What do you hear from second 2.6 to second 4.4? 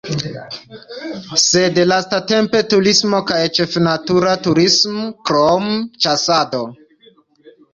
turismo kaj ĉefe natura